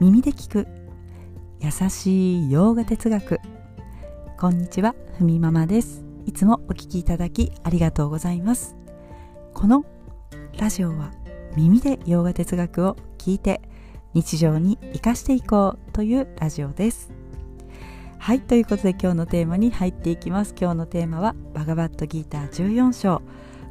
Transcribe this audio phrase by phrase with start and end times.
[0.00, 0.66] 耳で聞く。
[1.60, 3.40] 優しい洋画哲学。
[4.36, 6.04] こんにちはふみママです。
[6.26, 8.74] いつもお聞きいただきありがとうございます。
[9.52, 9.84] この
[10.58, 11.12] ラジオは
[11.54, 13.62] 耳で洋画哲学を聞いて
[14.14, 17.12] 日常に生かしていこうというラジオです。
[18.18, 20.56] はいということで今日のテーマに入っていきます。
[20.60, 23.22] 今日のテーマはバガバットギーター14章。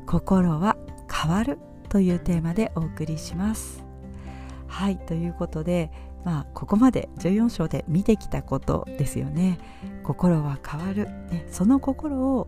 [0.05, 0.77] 心は
[1.11, 1.59] 変わる
[1.89, 3.83] というテーマでお送りします。
[4.68, 5.92] はいということで
[6.23, 9.59] まあここまで14章で見てきたことですよね。
[10.04, 12.47] 心は変わる、ね、その心を、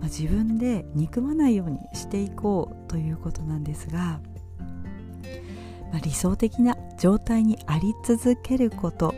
[0.00, 4.20] まあ、自分で憎まないようにしていこうということなんですが、
[5.92, 9.14] まあ、理想的な状態にあり続けること、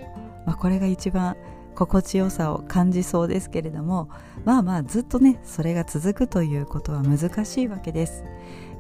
[0.47, 1.37] まあ、これが一番
[1.75, 4.11] 心地よさを感じそうですけれども
[4.45, 8.25] まあまあずっとねそれが続くということは難しいわけです。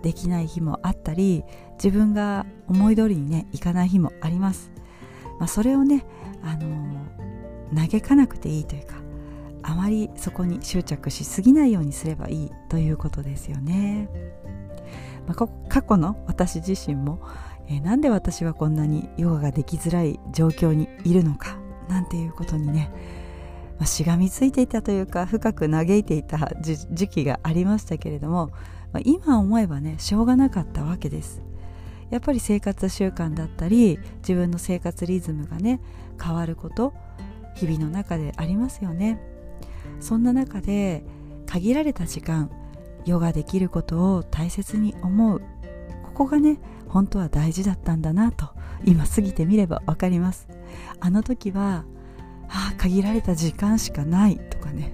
[0.02, 1.44] できない日もあったり
[1.82, 4.70] 自分が思い通りにねいかない日もあります、
[5.38, 6.04] まあ、それをね
[6.42, 7.06] あの、
[7.74, 8.94] 嘆かなくていいというか
[9.62, 14.08] あまりそこに執着しすぎないようにすればいいということですよね、
[15.26, 17.20] まあ、過去の私自身も、
[17.68, 22.90] えー、なんで私はこんなにヨガができづらい状況にいるのかなんていうことにね、
[23.78, 28.50] まあ、しがみついていたというか深く嘆いていた時期がありましたけれども、
[28.92, 31.42] まあ、今思えばねしょうがなかったわけです。
[32.10, 35.80] やっぱり生活習慣だったり自分の生活リズムがね
[36.22, 36.94] 変わること
[37.54, 39.20] 日々の中でありますよね。
[40.00, 41.02] そんな中で
[41.46, 42.50] 限られた時間
[43.04, 45.40] ヨガできることを大切に思う。
[46.02, 48.48] ここがね本当は大事だったんだなと
[48.84, 50.48] 今過ぎてみれば分かります。
[51.00, 51.84] あの時は
[52.48, 54.92] ああ限られた時間しかないとかね。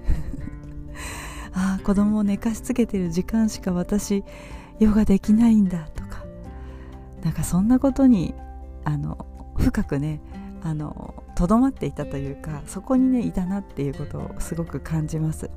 [1.53, 4.25] ああ子供を寝かしつけてる時間しか私
[4.81, 6.04] ヨガできないんだと
[7.25, 8.35] なんかそんなことに
[8.85, 10.21] あの深くね
[10.63, 15.51] あのとどまっていたというかそこにねいたなっていうことをすごく感じます、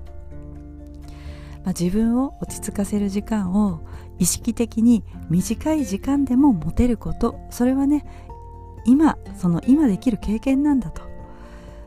[1.63, 3.81] まあ、自分を落ち着かせる時間を
[4.17, 7.39] 意識的に短い時間でも持てること。
[7.51, 8.05] それはね
[8.85, 11.01] 今その今できる経験なんだと。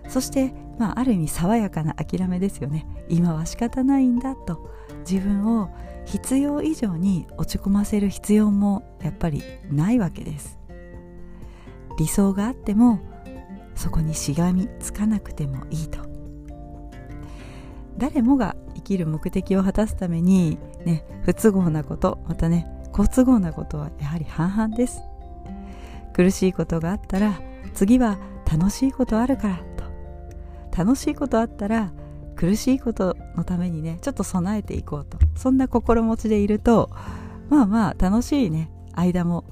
[0.09, 2.87] そして、まあ、ある意味爽やかな諦めですよね。
[3.09, 4.71] 今は仕方ないんだと。
[5.09, 5.71] 自分を
[6.05, 10.59] 必要以上に落ち込ませる必要もやっぱりないわけです。
[11.99, 13.01] 理想があっても
[13.75, 16.01] そこにしがみつかなくてもいいと。
[17.97, 25.03] 誰もが生きる目的を果たすためにね不都合なことまたね好都合なことはやはり半々です。
[26.13, 27.41] 苦しいことがあったら
[27.75, 28.19] 次は
[28.51, 29.85] 楽しいことあるからと。
[30.77, 31.93] 楽しいことあったら
[32.41, 35.19] 苦しいことのためにねちょっと備えていこうと。
[35.37, 36.91] そんな心持ちでいると
[37.51, 38.71] まあまあ楽しいね。
[38.95, 39.45] 間も。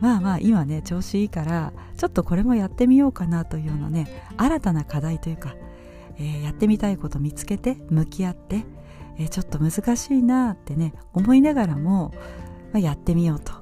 [0.00, 5.54] まあまあ今ね調子いいからちょっとこれもやってみようかなというようなね新たな課題というか、
[6.16, 8.64] えー、やってみたいこと見つけて向き合って、
[9.18, 12.12] えー、ちょっと難しいなってね思いながらも、
[12.72, 13.52] まあ、やってみようと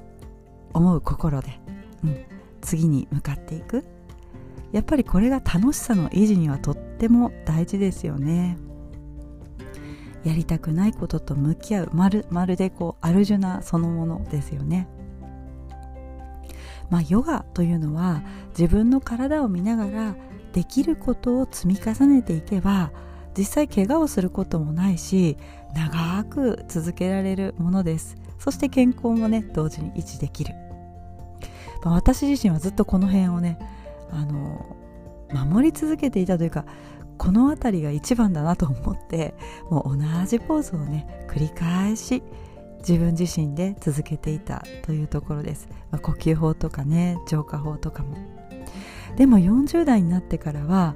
[0.73, 1.61] 思う心で
[2.05, 2.17] うん、
[2.61, 3.85] 次に向かっていく。
[4.73, 8.57] やっぱりこれが楽しさの維持にはとっても大事ですよね。
[10.25, 11.91] やりたくないことと向き合う。
[11.93, 14.89] まるまるでこうアルジュナそのものですよね。
[16.91, 20.17] まあヨガというのは自分の体を見ながら
[20.53, 22.93] できることを積み重ねていけば
[23.37, 25.39] 実際怪我をすることもないし
[25.75, 28.17] 長く続けられるものです。
[28.39, 30.55] そして健康もね同時に維持できる。
[31.85, 33.59] まあ、私自身はずっとこの辺をね
[34.13, 34.77] あの
[35.33, 36.65] 守り続けていたというか
[37.19, 39.35] この辺りが一番だなと思って
[39.71, 42.23] もう同じポーズをね繰り返し
[42.79, 48.17] 自分自身で続けていたというところです、まあ、呼吸法とかね浄化法とかも。
[49.17, 50.95] でも40代になってからは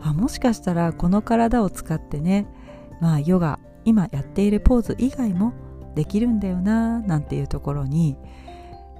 [0.00, 2.46] あもしかしたらこの体を使ってね
[3.00, 5.52] まあヨガ今やっているポーズ以外も
[5.94, 8.16] できるんだよななんていうところに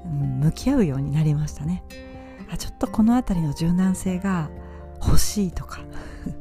[0.05, 1.83] うん向き合うようになりましたね。
[2.53, 4.51] あちょっとこの辺りの柔軟性が
[5.01, 5.81] 欲しいとか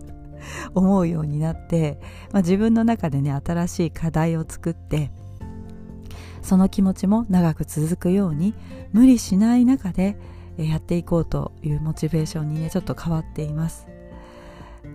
[0.76, 2.00] 思うようになって、
[2.32, 5.12] まあ、自分の中でね新しい課題を作って
[6.42, 8.54] その気持ちも長く続くように
[8.92, 10.18] 無理しない中で
[10.58, 13.88] やっていこうというモチベーションにねちょっと変わっています。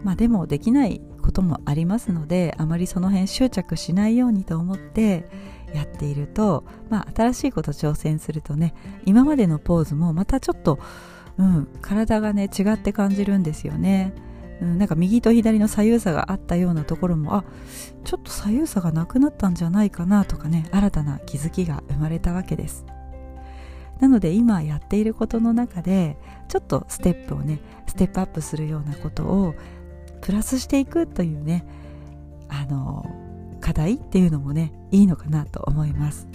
[0.02, 5.28] まあでもできないこともありますのであまりその辺執着しないようにと思って
[5.74, 8.74] やっていると、まあ、新しいこと挑戦するとね
[9.04, 10.78] 今までのポーズもまたちょっと、
[11.38, 14.14] うん、体がね違って感じるんですよね、
[14.60, 17.44] うん、なんか右と左の左右差があったようなところもあ
[18.04, 22.86] ちょっと左右差がなくなったんじゃないかなとかね新たな気づきが生まれたわけです。
[24.00, 29.54] なので今やっていることの中でちょっとステップをねステップアップするようなことを
[30.20, 31.64] プラスしていくというね
[32.48, 33.06] あの
[33.66, 36.28] 課題っていうのもねいいのかなと思います。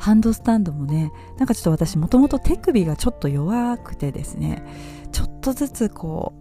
[0.00, 4.64] ハンドスタンドもねなんかちょっと私もともと手首がちょっと弱くてですね
[5.12, 6.32] ちょっとずつこ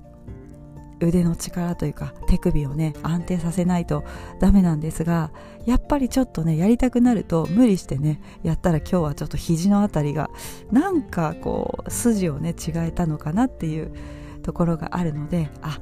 [0.99, 4.03] う腕の力というか手首をね安定させないと
[4.39, 5.31] ダメなんですが
[5.65, 10.31] やっぱりちょっとねやりたくなると無理してねやったら今日はちょっと肘のあたりが
[10.71, 13.93] なんかこう筋をね違えたのかなっていう
[14.41, 15.79] ところがあるのであ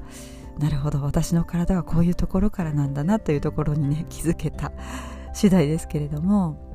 [0.60, 1.02] なるほど。
[1.02, 4.72] 私の体はこういうところからなんだなというところにね 気づけた
[5.34, 6.66] 次第ですけれども。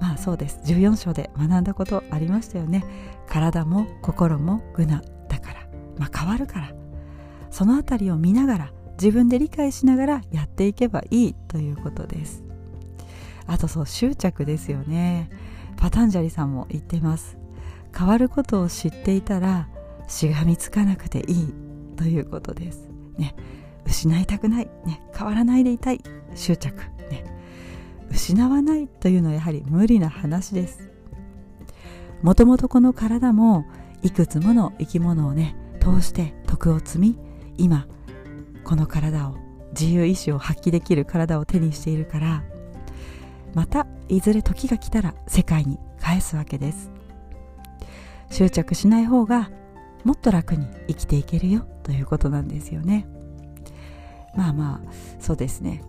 [0.00, 0.60] まあそうです。
[0.64, 2.84] 14章で学んだことありましたよね。
[3.28, 5.60] 体も心もグナだから。
[5.98, 6.72] まあ変わるから。
[7.50, 12.42] その辺りを見ながら自分で理解しながらやっていけばいいということです。
[13.46, 15.30] あとそう執着ですよね。
[15.76, 17.36] パタンジャリさんも言ってます。
[17.96, 19.68] 変わることを知っていたら
[20.08, 21.54] しがみつかなくていい
[21.96, 22.93] ということです。
[23.18, 23.34] ね
[23.84, 26.00] 失いたくない、ね、変わらないでいたい
[26.34, 26.78] 執着、
[27.10, 27.24] ね、
[28.10, 30.90] 失わないというのはやはり無理な話です。
[32.22, 33.66] もともとこの体も
[34.02, 37.18] いくつもの生き物をね通して徳を積み
[37.58, 37.86] 今
[38.64, 39.36] この体を
[39.78, 42.42] 自由意志を発揮できる体を手にしているから
[43.52, 46.90] またいずれ時が来たら世界に返すわけです。
[48.30, 49.50] 執着しない方が
[50.04, 53.06] もっと楽に生きていけるよということなんですよね。
[54.36, 55.82] まあまあそうですね。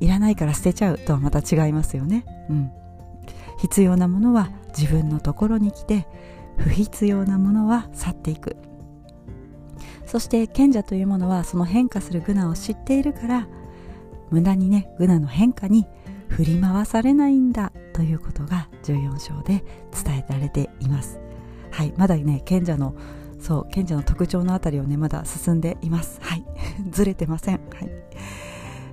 [0.00, 2.24] いらないから捨てちゃうとはまた違いますよね。
[2.50, 2.70] うん。
[3.58, 6.06] 必要なものは自分のところに来て
[6.58, 8.56] 不必要なものは去っていく。
[10.06, 13.48] そして賢者というものはその変化するグナを知っているから
[14.30, 15.86] 無駄にねグナの変化に
[16.28, 19.64] 振り回されないんだということが14章で
[20.04, 21.18] 伝えられています。
[21.70, 22.94] はいまだね賢者の
[23.38, 26.18] そう賢者の特徴のあたりをねまだ進んでいます。
[26.22, 26.44] はい。
[26.90, 27.60] ずれてません。
[27.70, 27.90] はい。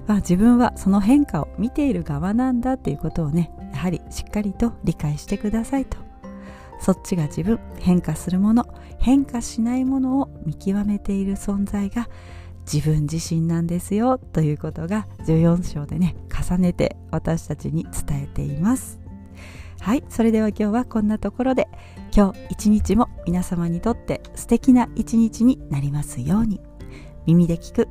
[0.07, 5.97] まあ、自分はその変化を見ている側なんだっていうことをねやはりしっかりと理解してくださいと。
[6.79, 8.67] そっちが自分変化するもの
[8.99, 12.09] 変化しないものを見極めている存在が
[12.71, 18.99] 自分自身なんですよということが14章でね重ねて私たちに伝えています。
[19.79, 20.03] はい。
[20.07, 21.67] それでは今日はこんなところで
[22.15, 26.61] 今日一日も皆様にとって素敵な一日になりますように。
[27.25, 27.87] 耳で聞く。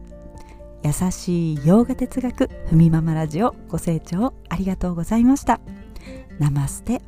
[0.84, 5.60] 優しい洋画哲学ふみままラジオご清聴ありがとうございました。
[6.38, 7.02] ナマステ。